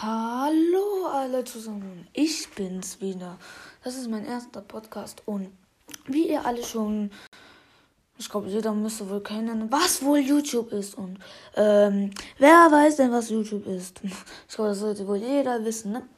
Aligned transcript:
Hallo 0.00 1.06
alle 1.12 1.42
zusammen, 1.42 2.06
ich 2.12 2.48
bin's 2.54 3.00
wieder. 3.00 3.36
Das 3.82 3.96
ist 3.96 4.08
mein 4.08 4.24
erster 4.24 4.60
Podcast 4.60 5.22
und 5.26 5.50
wie 6.06 6.28
ihr 6.28 6.46
alle 6.46 6.62
schon, 6.62 7.10
ich 8.16 8.28
glaube, 8.28 8.46
jeder 8.46 8.72
müsste 8.74 9.10
wohl 9.10 9.24
kennen, 9.24 9.72
was 9.72 10.00
wohl 10.04 10.20
YouTube 10.20 10.70
ist. 10.70 10.96
Und 10.96 11.18
ähm, 11.56 12.12
wer 12.38 12.70
weiß 12.70 12.94
denn, 12.94 13.10
was 13.10 13.30
YouTube 13.30 13.66
ist? 13.66 14.00
Ich 14.48 14.54
glaube, 14.54 14.70
das 14.70 14.78
sollte 14.78 15.04
wohl 15.08 15.16
jeder 15.16 15.64
wissen, 15.64 15.90
ne? 15.90 16.08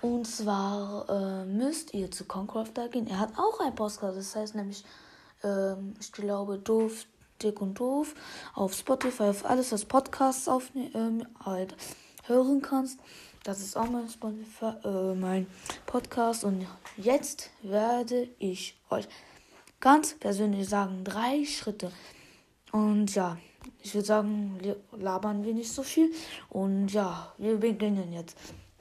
Und 0.00 0.26
zwar 0.26 1.06
äh, 1.10 1.44
müsst 1.44 1.92
ihr 1.92 2.10
zu 2.10 2.24
Concrafter 2.24 2.88
gehen. 2.88 3.06
Er 3.06 3.18
hat 3.18 3.36
auch 3.36 3.60
ein 3.60 3.74
Podcast, 3.74 4.16
das 4.16 4.34
heißt 4.34 4.54
nämlich, 4.54 4.82
ähm, 5.44 5.92
ich 6.00 6.10
glaube, 6.10 6.56
doof, 6.56 7.04
dick 7.42 7.60
und 7.60 7.78
doof 7.78 8.14
auf 8.54 8.72
Spotify, 8.72 9.24
auf 9.24 9.44
alles, 9.44 9.72
was 9.72 9.84
Podcasts 9.84 10.48
aufnehmen, 10.48 10.90
ähm, 10.94 11.26
halt 11.44 11.76
hören 12.30 12.62
kannst. 12.62 12.98
Das 13.42 13.60
ist 13.60 13.76
auch 13.76 13.88
mein, 13.88 14.08
Spotify, 14.08 14.72
äh, 14.84 15.14
mein 15.14 15.46
Podcast. 15.86 16.44
Und 16.44 16.66
jetzt 16.96 17.50
werde 17.62 18.28
ich 18.38 18.78
euch 18.90 19.08
ganz 19.80 20.14
persönlich 20.14 20.68
sagen, 20.68 21.04
drei 21.04 21.44
Schritte. 21.44 21.90
Und 22.72 23.14
ja, 23.14 23.38
ich 23.82 23.94
würde 23.94 24.06
sagen, 24.06 24.60
labern 24.92 25.44
wir 25.44 25.54
nicht 25.54 25.72
so 25.72 25.82
viel. 25.82 26.12
Und 26.48 26.92
ja, 26.92 27.32
wir 27.38 27.56
beginnen 27.56 28.12
jetzt. 28.12 28.36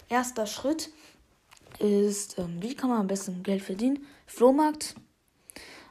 Erster 0.09 0.45
Schritt 0.45 0.91
ist, 1.79 2.37
ähm, 2.37 2.61
wie 2.61 2.75
kann 2.75 2.89
man 2.89 2.99
am 2.99 3.07
besten 3.07 3.43
Geld 3.43 3.61
verdienen? 3.61 4.05
Flohmarkt. 4.25 4.95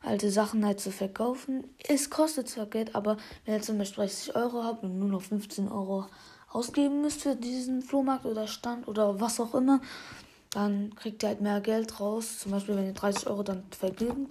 Alte 0.02 0.30
Sachen 0.30 0.64
halt 0.64 0.80
zu 0.80 0.92
verkaufen. 0.92 1.64
Es 1.86 2.08
kostet 2.10 2.48
zwar 2.48 2.66
Geld, 2.66 2.94
aber 2.94 3.16
wenn 3.44 3.54
ihr 3.54 3.62
zum 3.62 3.78
Beispiel 3.78 4.04
30 4.04 4.36
Euro 4.36 4.62
habt 4.62 4.84
und 4.84 4.98
nur 4.98 5.08
noch 5.08 5.22
15 5.22 5.68
Euro 5.68 6.06
ausgeben 6.50 7.02
müsst 7.02 7.22
für 7.22 7.36
diesen 7.36 7.82
Flohmarkt 7.82 8.24
oder 8.24 8.46
Stand 8.46 8.88
oder 8.88 9.20
was 9.20 9.40
auch 9.40 9.54
immer, 9.54 9.80
dann 10.50 10.94
kriegt 10.94 11.22
ihr 11.22 11.30
halt 11.30 11.40
mehr 11.40 11.60
Geld 11.60 12.00
raus. 12.00 12.38
Zum 12.38 12.52
Beispiel, 12.52 12.76
wenn 12.76 12.86
ihr 12.86 12.94
30 12.94 13.26
Euro 13.28 13.42
dann 13.42 13.64
verdient. 13.70 14.28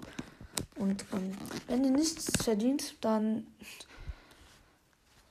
Und 0.75 1.05
ähm, 1.13 1.37
wenn 1.67 1.83
ihr 1.83 1.91
nichts 1.91 2.43
verdient, 2.43 2.95
dann 3.01 3.45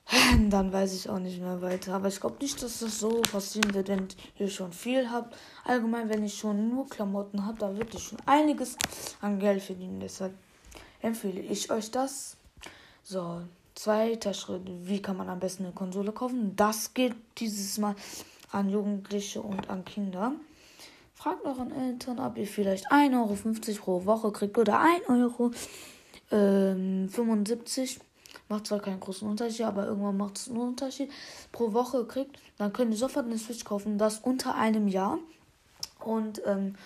dann 0.50 0.72
weiß 0.72 0.94
ich 0.94 1.08
auch 1.08 1.18
nicht 1.18 1.40
mehr 1.40 1.60
weiter. 1.62 1.94
Aber 1.94 2.08
ich 2.08 2.20
glaube 2.20 2.36
nicht, 2.40 2.62
dass 2.62 2.78
das 2.78 3.00
so 3.00 3.20
passieren 3.22 3.74
wird, 3.74 3.88
wenn 3.88 4.06
ihr 4.38 4.48
schon 4.48 4.72
viel 4.72 5.10
habt. 5.10 5.36
Allgemein, 5.64 6.08
wenn 6.08 6.24
ich 6.24 6.38
schon 6.38 6.68
nur 6.68 6.88
Klamotten 6.88 7.44
habe, 7.44 7.58
dann 7.58 7.76
wird 7.76 7.94
ich 7.94 8.04
schon 8.04 8.18
einiges 8.24 8.76
an 9.20 9.38
Geld 9.38 9.62
verdienen. 9.62 10.00
Deshalb 10.00 10.34
empfehle 11.00 11.40
ich 11.40 11.70
euch 11.70 11.90
das. 11.90 12.36
So, 13.02 13.42
Zweiter 13.76 14.32
Schritt, 14.32 14.62
wie 14.66 15.02
kann 15.02 15.18
man 15.18 15.28
am 15.28 15.38
besten 15.38 15.64
eine 15.64 15.74
Konsole 15.74 16.10
kaufen? 16.10 16.56
Das 16.56 16.94
geht 16.94 17.14
dieses 17.36 17.76
Mal 17.76 17.94
an 18.50 18.70
Jugendliche 18.70 19.42
und 19.42 19.68
an 19.68 19.84
Kinder. 19.84 20.32
Fragt 21.14 21.44
euren 21.44 21.70
Eltern, 21.72 22.18
ob 22.18 22.38
ihr 22.38 22.46
vielleicht 22.46 22.90
1,50 22.90 23.12
Euro 23.14 23.76
pro 23.76 24.04
Woche 24.06 24.32
kriegt 24.32 24.56
oder 24.56 24.80
1,75 24.80 25.08
Euro. 25.10 25.50
Ähm, 26.30 27.10
Macht 28.48 28.66
zwar 28.66 28.80
keinen 28.80 29.00
großen 29.00 29.28
Unterschied, 29.28 29.66
aber 29.66 29.86
irgendwann 29.86 30.16
macht 30.16 30.38
es 30.38 30.48
einen 30.48 30.58
Unterschied. 30.58 31.10
Pro 31.52 31.74
Woche 31.74 32.06
kriegt, 32.06 32.38
dann 32.56 32.72
könnt 32.72 32.92
ihr 32.92 32.96
sofort 32.96 33.26
eine 33.26 33.36
Switch 33.38 33.64
kaufen, 33.64 33.98
das 33.98 34.20
unter 34.20 34.54
einem 34.54 34.88
Jahr. 34.88 35.18
Und 36.00 36.40
ähm, 36.46 36.76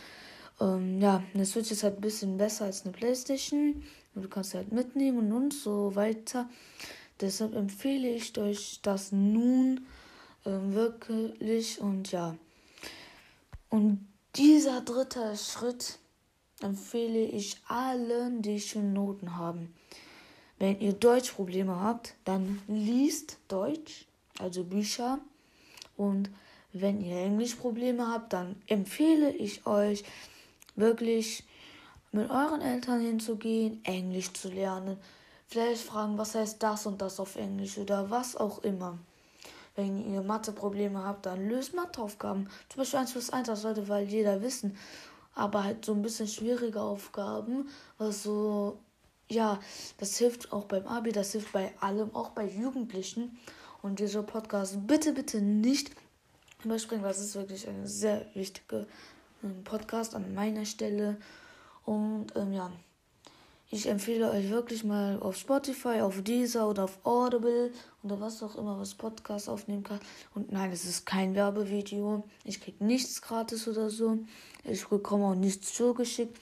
ähm, 0.60 1.00
ja, 1.00 1.22
eine 1.34 1.46
Switch 1.46 1.70
ist 1.70 1.84
halt 1.84 1.98
ein 1.98 2.00
bisschen 2.00 2.36
besser 2.36 2.64
als 2.64 2.82
eine 2.84 2.92
Playstation. 2.92 3.82
Du 4.14 4.28
kannst 4.28 4.54
halt 4.54 4.72
mitnehmen 4.72 5.32
und 5.32 5.54
so 5.54 5.94
weiter. 5.94 6.48
Deshalb 7.20 7.54
empfehle 7.54 8.08
ich 8.08 8.36
euch 8.38 8.80
das 8.82 9.12
nun 9.12 9.86
äh, 10.44 10.50
wirklich 10.50 11.80
und 11.80 12.10
ja. 12.12 12.36
Und 13.68 14.06
dieser 14.36 14.80
dritte 14.80 15.36
Schritt 15.36 15.98
empfehle 16.60 17.22
ich 17.22 17.58
allen, 17.68 18.42
die 18.42 18.60
schon 18.60 18.92
Noten 18.92 19.36
haben. 19.36 19.74
Wenn 20.58 20.80
ihr 20.80 20.92
Deutschprobleme 20.92 21.80
habt, 21.80 22.14
dann 22.24 22.60
liest 22.68 23.38
Deutsch, 23.48 24.06
also 24.38 24.64
Bücher. 24.64 25.18
Und 25.96 26.30
wenn 26.72 27.00
ihr 27.00 27.16
Englischprobleme 27.16 28.08
habt, 28.08 28.32
dann 28.32 28.56
empfehle 28.66 29.32
ich 29.32 29.66
euch 29.66 30.04
wirklich 30.76 31.44
mit 32.12 32.30
euren 32.30 32.60
Eltern 32.60 33.00
hinzugehen, 33.00 33.84
Englisch 33.84 34.32
zu 34.32 34.48
lernen. 34.48 34.96
Vielleicht 35.46 35.82
fragen, 35.82 36.18
was 36.18 36.34
heißt 36.34 36.62
das 36.62 36.86
und 36.86 37.00
das 37.00 37.20
auf 37.20 37.36
Englisch 37.36 37.78
oder 37.78 38.10
was 38.10 38.36
auch 38.36 38.62
immer. 38.62 38.98
Wenn 39.76 40.12
ihr 40.12 40.22
Matheprobleme 40.22 41.04
habt, 41.04 41.26
dann 41.26 41.48
löst 41.48 41.74
Matheaufgaben. 41.74 42.48
Zum 42.68 42.78
Beispiel 42.78 42.98
1 42.98 43.12
plus 43.12 43.30
1, 43.30 43.46
das 43.46 43.62
sollte 43.62 43.88
weil 43.88 44.04
jeder 44.06 44.42
wissen. 44.42 44.76
Aber 45.34 45.64
halt 45.64 45.84
so 45.84 45.92
ein 45.92 46.02
bisschen 46.02 46.26
schwierige 46.26 46.80
Aufgaben, 46.80 47.68
was 47.98 48.24
so, 48.24 48.78
ja, 49.28 49.60
das 49.98 50.18
hilft 50.18 50.52
auch 50.52 50.64
beim 50.64 50.86
Abi, 50.86 51.12
das 51.12 51.32
hilft 51.32 51.52
bei 51.52 51.72
allem, 51.80 52.14
auch 52.14 52.30
bei 52.30 52.46
Jugendlichen. 52.46 53.38
Und 53.82 54.00
dieser 54.00 54.22
Podcast 54.22 54.86
bitte, 54.86 55.12
bitte 55.12 55.40
nicht 55.40 55.92
überspringen, 56.64 57.04
das 57.04 57.18
ist 57.18 57.34
wirklich 57.34 57.66
ein 57.68 57.86
sehr 57.86 58.26
wichtiger 58.34 58.86
ähm, 59.42 59.64
Podcast 59.64 60.14
an 60.14 60.34
meiner 60.34 60.64
Stelle. 60.64 61.16
Und 61.90 62.26
ähm, 62.36 62.52
ja, 62.52 62.70
ich 63.68 63.88
empfehle 63.88 64.30
euch 64.30 64.48
wirklich 64.48 64.84
mal 64.84 65.18
auf 65.18 65.34
Spotify, 65.34 66.02
auf 66.02 66.22
Deezer 66.22 66.68
oder 66.68 66.84
auf 66.84 67.04
Audible 67.04 67.72
oder 68.04 68.20
was 68.20 68.44
auch 68.44 68.54
immer, 68.54 68.78
was 68.78 68.94
Podcast 68.94 69.48
aufnehmen 69.48 69.82
kann. 69.82 69.98
Und 70.32 70.52
nein, 70.52 70.70
es 70.70 70.84
ist 70.84 71.04
kein 71.04 71.34
Werbevideo. 71.34 72.22
Ich 72.44 72.60
kriege 72.60 72.84
nichts 72.84 73.20
gratis 73.20 73.66
oder 73.66 73.90
so. 73.90 74.18
Ich 74.62 74.86
bekomme 74.86 75.24
auch 75.24 75.34
nichts 75.34 75.74
zugeschickt. 75.74 76.38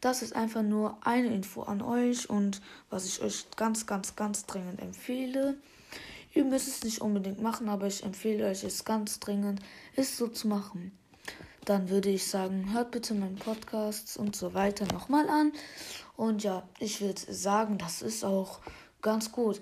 Das 0.00 0.22
ist 0.22 0.36
einfach 0.36 0.62
nur 0.62 0.96
eine 1.04 1.34
Info 1.34 1.62
an 1.62 1.82
euch 1.82 2.30
und 2.30 2.62
was 2.88 3.04
ich 3.04 3.20
euch 3.20 3.46
ganz, 3.56 3.84
ganz, 3.84 4.14
ganz 4.14 4.46
dringend 4.46 4.80
empfehle. 4.80 5.56
Ihr 6.34 6.44
müsst 6.44 6.68
es 6.68 6.84
nicht 6.84 7.00
unbedingt 7.00 7.42
machen, 7.42 7.68
aber 7.68 7.88
ich 7.88 8.04
empfehle 8.04 8.46
euch 8.46 8.62
es 8.62 8.84
ganz 8.84 9.18
dringend, 9.18 9.58
es 9.96 10.16
so 10.16 10.28
zu 10.28 10.46
machen 10.46 10.92
dann 11.64 11.90
würde 11.90 12.08
ich 12.08 12.28
sagen, 12.28 12.72
hört 12.72 12.90
bitte 12.90 13.14
meinen 13.14 13.36
Podcast 13.36 14.16
und 14.16 14.34
so 14.34 14.54
weiter 14.54 14.86
nochmal 14.92 15.28
an. 15.28 15.52
Und 16.16 16.42
ja, 16.42 16.62
ich 16.78 17.00
würde 17.00 17.20
sagen, 17.32 17.78
das 17.78 18.02
ist 18.02 18.24
auch 18.24 18.60
ganz 19.02 19.32
gut. 19.32 19.60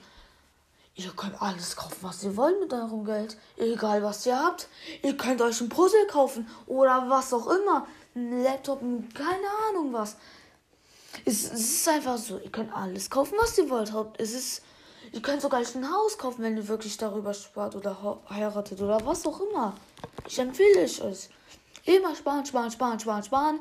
Ihr 0.95 1.11
könnt 1.11 1.41
alles 1.43 1.77
kaufen, 1.77 1.99
was 2.01 2.25
ihr 2.25 2.37
wollt 2.39 2.59
mit 2.59 2.73
eurem 2.73 3.05
Geld. 3.05 3.37
Egal, 3.59 4.03
was 4.03 4.25
ihr 4.25 4.39
habt. 4.39 4.69
Ihr 5.03 5.15
könnt 5.15 5.43
euch 5.43 5.61
ein 5.61 5.69
Puzzle 5.69 6.06
kaufen 6.06 6.49
oder 6.67 7.05
was 7.11 7.35
auch 7.35 7.47
immer. 7.49 7.87
Ein 8.15 8.43
Laptop, 8.43 8.81
keine 9.12 9.47
Ahnung 9.69 9.93
was. 9.93 10.17
Es, 11.27 11.45
es 11.45 11.61
ist 11.61 11.89
einfach 11.89 12.17
so. 12.17 12.39
Ihr 12.39 12.51
könnt 12.51 12.75
alles 12.75 13.11
kaufen, 13.11 13.37
was 13.39 13.59
ihr 13.59 13.69
wollt. 13.69 13.93
Es 14.17 14.33
ist, 14.33 14.62
ihr 15.12 15.21
könnt 15.21 15.43
sogar 15.43 15.61
ein 15.61 15.93
Haus 15.93 16.17
kaufen, 16.17 16.43
wenn 16.43 16.56
ihr 16.56 16.67
wirklich 16.67 16.97
darüber 16.97 17.35
spart 17.35 17.77
oder 17.77 18.23
heiratet 18.31 18.81
oder 18.81 19.05
was 19.05 19.27
auch 19.27 19.41
immer. 19.41 19.75
Ich 20.27 20.39
empfehle 20.39 20.81
es 20.81 21.03
euch. 21.03 21.29
Immer 21.84 22.14
sparen, 22.14 22.47
sparen, 22.47 22.70
sparen, 22.70 23.00
sparen, 23.00 23.22
sparen. 23.22 23.60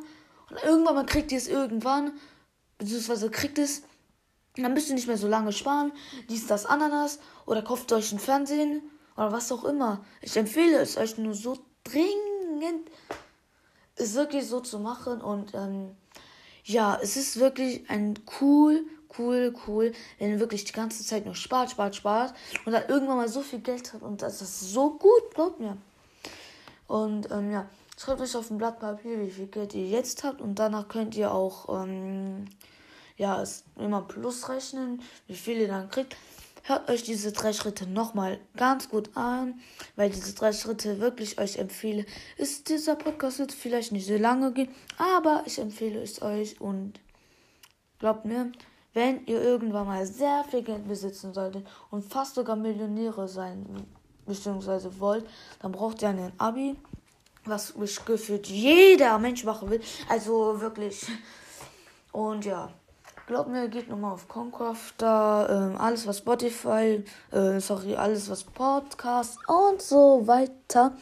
Und 0.50 0.64
irgendwann 0.64 0.96
mal 0.96 1.06
kriegt 1.06 1.32
ihr 1.32 1.38
es 1.38 1.48
irgendwann, 1.48 2.14
beziehungsweise 2.78 3.30
kriegt 3.30 3.58
es, 3.58 3.84
dann 4.58 4.74
müsst 4.74 4.90
ihr 4.90 4.96
nicht 4.96 5.08
mehr 5.08 5.18
so 5.18 5.28
lange 5.28 5.52
sparen. 5.52 5.92
Dies, 6.30 6.48
das, 6.48 6.66
Ananas. 6.66 7.20
Oder 7.46 7.62
kauft 7.62 7.92
euch 7.92 8.12
ein 8.12 8.20
Fernsehen. 8.20 8.82
Oder 9.18 9.32
was 9.32 9.52
auch 9.52 9.66
immer. 9.66 10.04
Ich 10.22 10.38
empfehle 10.38 10.78
es 10.78 10.98
euch 10.98 11.18
nur 11.18 11.34
so 11.34 11.58
dringend, 11.84 12.90
es 13.96 14.14
wirklich 14.14 14.48
so 14.48 14.62
zu 14.62 14.80
machen. 14.80 15.22
Und 15.22 15.54
ähm, 15.54 15.96
ja, 16.64 16.98
es 17.02 17.18
ist 17.18 17.40
wirklich 17.40 17.90
ein 17.90 18.18
cool, 18.40 18.86
cool, 19.18 19.54
cool, 19.68 19.94
wenn 20.20 20.32
ihr 20.32 20.40
wirklich 20.40 20.64
die 20.66 20.74
ganze 20.74 21.04
Zeit 21.06 21.26
nur 21.26 21.36
spart, 21.36 21.72
spart, 21.72 21.96
spart. 21.96 22.34
Und 22.66 22.72
dann 22.72 22.88
irgendwann 22.88 23.18
mal 23.18 23.30
so 23.30 23.42
viel 23.42 23.60
Geld 23.60 23.94
habt. 23.94 24.04
Und 24.04 24.22
das 24.22 24.42
ist 24.42 24.62
so 24.62 24.92
gut, 24.92 25.34
glaubt 25.34 25.60
mir. 25.60 25.78
Und 26.88 27.30
ähm, 27.32 27.52
ja. 27.52 27.70
Schreibt 27.98 28.22
euch 28.22 28.36
auf 28.36 28.52
ein 28.52 28.58
Blatt 28.58 28.80
Papier, 28.80 29.20
wie 29.22 29.32
viel 29.32 29.48
Geld 29.48 29.74
ihr 29.74 29.88
jetzt 29.88 30.24
habt 30.24 30.42
und 30.42 30.60
danach 30.60 30.88
könnt 30.90 31.16
ihr 31.16 31.32
auch 31.32 31.84
ähm, 31.84 32.46
ja, 33.18 33.42
es 33.42 33.64
immer 33.78 34.02
plus 34.02 34.50
rechnen, 34.50 35.02
wie 35.28 35.36
viel 35.36 35.58
ihr 35.60 35.68
dann 35.70 35.90
kriegt. 35.90 36.16
Hört 36.64 36.90
euch 36.90 37.04
diese 37.04 37.32
drei 37.32 37.54
Schritte 37.54 37.88
nochmal 37.88 38.40
ganz 38.58 38.90
gut 38.90 39.16
an, 39.16 39.60
weil 39.96 40.10
diese 40.10 40.34
drei 40.34 40.52
Schritte 40.52 41.00
wirklich 41.00 41.40
euch 41.40 41.58
empfehle. 41.58 42.06
Ist 42.38 42.70
dieser 42.70 42.96
Podcast 42.96 43.40
wird 43.40 43.52
vielleicht 43.52 43.92
nicht 43.92 44.08
so 44.08 44.18
lange 44.18 44.52
gehen, 44.52 44.74
aber 44.98 45.44
ich 45.46 45.60
empfehle 45.60 46.02
es 46.02 46.22
euch 46.22 46.60
und 46.60 47.00
glaubt 48.00 48.26
mir, 48.26 48.52
wenn 48.94 49.26
ihr 49.28 49.42
irgendwann 49.42 49.86
mal 49.86 50.08
sehr 50.08 50.44
viel 50.50 50.64
Geld 50.64 50.88
besitzen 50.88 51.34
solltet 51.34 51.68
und 51.92 52.04
fast 52.04 52.36
sogar 52.36 52.56
Millionäre 52.56 53.28
sein 53.28 53.86
bzw. 54.26 54.90
wollt, 55.00 55.26
dann 55.62 55.72
braucht 55.72 56.02
ihr 56.02 56.10
einen 56.10 56.34
Abi 56.40 56.76
was 57.46 57.76
mich 57.76 58.04
gefühlt 58.06 58.48
jeder 58.48 59.18
Mensch 59.20 59.44
machen 59.44 59.70
will. 59.70 59.82
Also 60.10 60.60
wirklich. 60.62 61.06
Und 62.12 62.46
ja, 62.46 62.70
glaubt 63.28 63.50
mir, 63.50 63.68
geht 63.68 63.90
nochmal 63.90 64.14
auf 64.14 64.28
Concrafter, 64.28 65.72
ähm, 65.72 65.78
alles 65.78 66.08
was 66.08 66.20
Spotify, 66.20 67.04
äh, 67.32 67.60
sorry, 67.60 67.96
alles 67.96 68.30
was 68.30 68.44
Podcast 68.44 69.38
und 69.48 69.82
so 69.82 70.26
weiter 70.26 70.94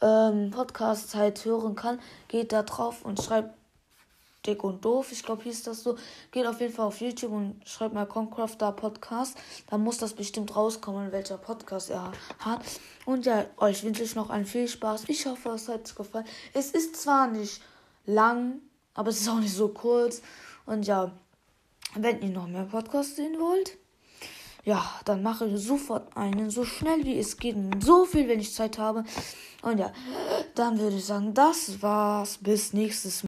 ähm, 0.00 0.50
Podcast 0.50 1.14
halt 1.14 1.44
hören 1.44 1.74
kann, 1.74 1.98
geht 2.28 2.52
da 2.52 2.62
drauf 2.62 3.04
und 3.04 3.22
schreibt 3.22 3.54
Dick 4.46 4.62
und 4.64 4.84
Doof, 4.84 5.12
ich 5.12 5.22
glaube, 5.22 5.42
hieß 5.42 5.64
das 5.64 5.82
so. 5.82 5.96
Geht 6.30 6.46
auf 6.46 6.60
jeden 6.60 6.72
Fall 6.72 6.86
auf 6.86 7.00
YouTube 7.00 7.32
und 7.32 7.60
schreibt 7.68 7.94
mal 7.94 8.06
Concrafter 8.06 8.72
Podcast. 8.72 9.36
Da 9.68 9.78
muss 9.78 9.98
das 9.98 10.14
bestimmt 10.14 10.54
rauskommen, 10.54 11.12
welcher 11.12 11.38
Podcast 11.38 11.90
er 11.90 12.12
hat. 12.38 12.60
Und 13.04 13.26
ja, 13.26 13.46
euch 13.56 13.82
wünsche 13.84 14.02
ich 14.02 14.14
noch 14.14 14.30
einen 14.30 14.46
viel 14.46 14.68
Spaß. 14.68 15.04
Ich 15.08 15.26
hoffe, 15.26 15.50
es 15.50 15.68
hat 15.68 15.88
euch 15.88 15.94
gefallen. 15.94 16.26
Es 16.52 16.70
ist 16.70 16.96
zwar 16.96 17.26
nicht 17.28 17.60
lang, 18.04 18.60
aber 18.94 19.10
es 19.10 19.20
ist 19.20 19.28
auch 19.28 19.40
nicht 19.40 19.54
so 19.54 19.68
kurz. 19.68 20.22
Und 20.64 20.86
ja, 20.86 21.12
wenn 21.94 22.22
ihr 22.22 22.30
noch 22.30 22.46
mehr 22.46 22.64
Podcasts 22.64 23.16
sehen 23.16 23.38
wollt, 23.38 23.76
ja, 24.66 24.84
dann 25.04 25.22
mache 25.22 25.46
ich 25.46 25.64
sofort 25.64 26.16
einen, 26.16 26.50
so 26.50 26.64
schnell 26.64 27.04
wie 27.04 27.18
es 27.18 27.36
geht. 27.36 27.56
So 27.84 28.04
viel, 28.04 28.26
wenn 28.26 28.40
ich 28.40 28.52
Zeit 28.52 28.78
habe. 28.78 29.04
Und 29.62 29.78
ja, 29.78 29.92
dann 30.56 30.78
würde 30.78 30.96
ich 30.96 31.04
sagen, 31.04 31.34
das 31.34 31.80
war's. 31.82 32.38
Bis 32.38 32.72
nächstes 32.72 33.22
Mal. 33.22 33.24